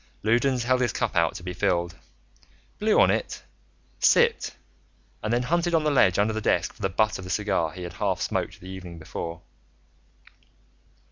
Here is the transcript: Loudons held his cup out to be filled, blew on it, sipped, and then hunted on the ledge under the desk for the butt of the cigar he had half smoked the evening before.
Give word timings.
Loudons 0.23 0.63
held 0.63 0.81
his 0.81 0.93
cup 0.93 1.15
out 1.15 1.35
to 1.35 1.43
be 1.43 1.53
filled, 1.53 1.93
blew 2.79 2.99
on 2.99 3.11
it, 3.11 3.43
sipped, 3.99 4.55
and 5.21 5.31
then 5.31 5.43
hunted 5.43 5.75
on 5.75 5.83
the 5.83 5.91
ledge 5.91 6.17
under 6.17 6.33
the 6.33 6.41
desk 6.41 6.73
for 6.73 6.81
the 6.81 6.89
butt 6.89 7.19
of 7.19 7.23
the 7.23 7.29
cigar 7.29 7.71
he 7.71 7.83
had 7.83 7.93
half 7.93 8.19
smoked 8.19 8.59
the 8.59 8.67
evening 8.67 8.97
before. 8.97 9.41